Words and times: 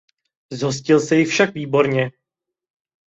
Zhostil 0.51 0.99
se 0.99 1.15
jich 1.15 1.27
však 1.27 1.53
výborně. 1.53 2.11